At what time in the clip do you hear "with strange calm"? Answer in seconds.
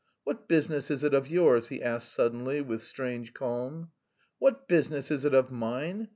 2.59-3.91